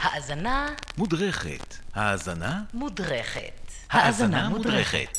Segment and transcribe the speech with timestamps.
[0.00, 0.68] האזנה
[0.98, 1.74] מודרכת.
[1.94, 2.62] האזנה?
[2.74, 3.72] מודרכת.
[3.90, 5.18] האזנה מודרכת.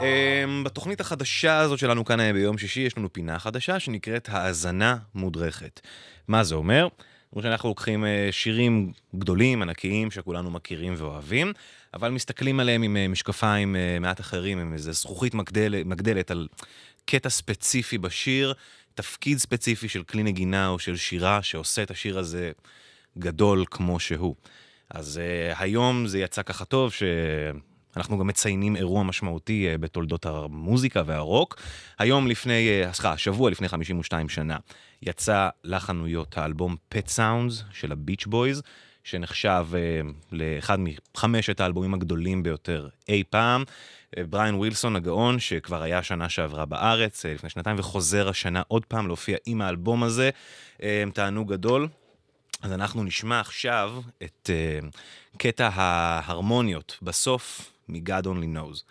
[0.00, 4.96] אמ, בתוכנית החדשה הזאת שלנו כאן אה, ביום שישי יש לנו פינה חדשה שנקראת האזנה
[5.14, 5.80] מודרכת.
[6.28, 6.88] מה זה אומר?
[7.32, 11.52] אומר שאנחנו לוקחים אה, שירים גדולים, ענקיים, שכולנו מכירים ואוהבים,
[11.94, 16.48] אבל מסתכלים עליהם עם אה, משקפיים מעט אחרים, עם איזה זכוכית מגדל, מגדלת על
[17.04, 18.54] קטע ספציפי בשיר,
[18.94, 22.52] תפקיד ספציפי של כלי נגינה או של שירה שעושה את השיר הזה
[23.18, 24.34] גדול כמו שהוא.
[24.94, 31.02] אז uh, היום זה יצא ככה טוב, שאנחנו גם מציינים אירוע משמעותי uh, בתולדות המוזיקה
[31.06, 31.60] והרוק.
[31.98, 34.56] היום לפני, uh, סליחה, שבוע לפני 52 שנה,
[35.02, 38.62] יצא לחנויות האלבום Pet Sounds של הביץ' בויז,
[39.04, 43.64] שנחשב uh, לאחד מחמשת האלבומים הגדולים ביותר אי פעם.
[44.30, 49.36] בריאן ווילסון הגאון, שכבר היה שנה שעברה בארץ, לפני שנתיים, וחוזר השנה עוד פעם להופיע
[49.46, 50.30] עם האלבום הזה.
[51.14, 51.88] תענוג גדול.
[52.62, 54.86] אז אנחנו נשמע עכשיו את uh,
[55.38, 58.82] קטע ההרמוניות בסוף מ-God Only Knows.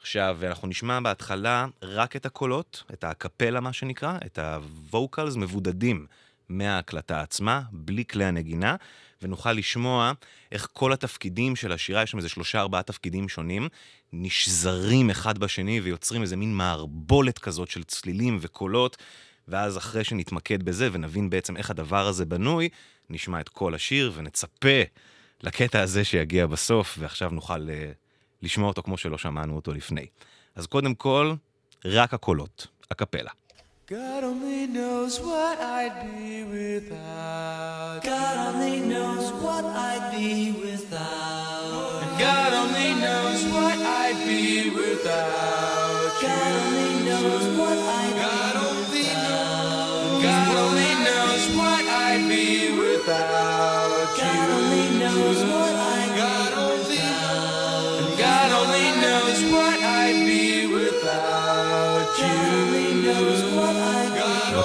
[0.00, 6.06] עכשיו, אנחנו נשמע בהתחלה רק את הקולות, את הקפלה מה שנקרא, את הווקלס מבודדים
[6.48, 8.76] מההקלטה עצמה, בלי כלי הנגינה,
[9.22, 10.12] ונוכל לשמוע
[10.52, 13.68] איך כל התפקידים של השירה, יש שם איזה שלושה ארבעה תפקידים שונים,
[14.12, 18.96] נשזרים אחד בשני ויוצרים איזה מין מערבולת כזאת של צלילים וקולות,
[19.48, 22.68] ואז אחרי שנתמקד בזה ונבין בעצם איך הדבר הזה בנוי,
[23.10, 24.82] נשמע את כל השיר ונצפה
[25.42, 27.94] לקטע הזה שיגיע בסוף, ועכשיו נוכל uh,
[28.42, 30.06] לשמוע אותו כמו שלא שמענו אותו לפני.
[30.54, 31.34] אז קודם כל,
[31.84, 33.30] רק הקולות, הקפלה.
[33.86, 38.02] God only knows what I'd be without.
[38.02, 42.02] God only knows what I'd be without.
[42.02, 46.12] And God only knows what I'd be without.
[46.22, 50.22] God only knows what I'd only knows.
[50.28, 52.83] God only knows what I'd be without.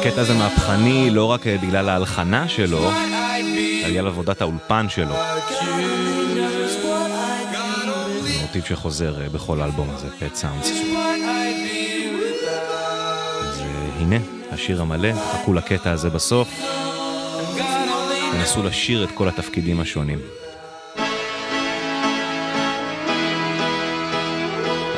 [0.00, 5.14] הקטע הזה מהפכני לא רק בגלל ההלחנה שלו, אלא בגלל עבודת האולפן שלו.
[8.20, 10.70] זה מוטיב שחוזר אה, בכל האלבום הזה, פט סאונדס.
[13.42, 14.16] אז אה, הנה,
[14.50, 16.48] השיר המלא, חכו לקטע הזה בסוף,
[18.34, 20.18] ונסו לשיר את כל התפקידים השונים.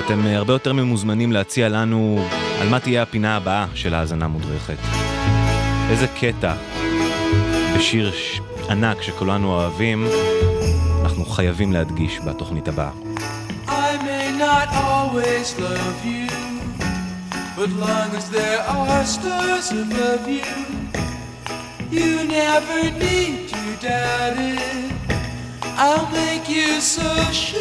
[0.06, 2.28] אתם אה, הרבה יותר ממוזמנים להציע לנו
[2.60, 4.76] על מה תהיה הפינה הבאה של האזנה מודרכת.
[5.91, 6.54] איזה קטע
[7.76, 8.12] בשיר.
[8.71, 10.06] ענק שכולנו אוהבים,
[11.03, 12.91] אנחנו חייבים להדגיש בתוכנית הבאה.
[16.04, 16.28] You,
[17.59, 20.50] but long as there are stars above you,
[21.99, 22.10] you
[22.41, 24.93] never need to doubt it.
[25.84, 27.10] I'll make you so
[27.44, 27.59] sure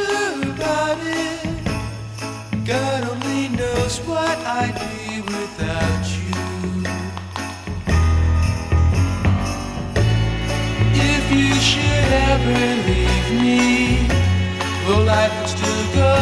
[11.61, 14.07] should ever leave me,
[15.05, 16.18] life would still go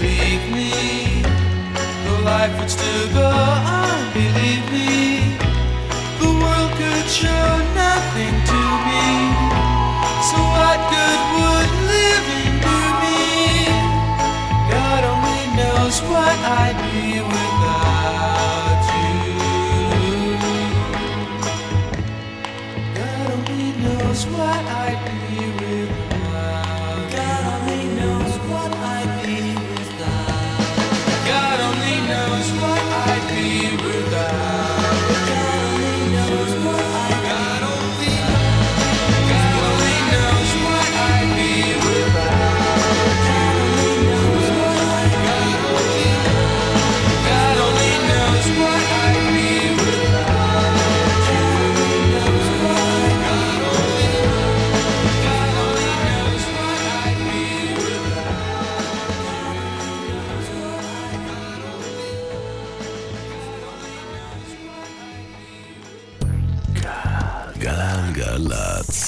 [0.00, 1.22] leave me,
[2.04, 5.36] the life would still go on, believe me.
[6.20, 9.47] The world could show nothing to me.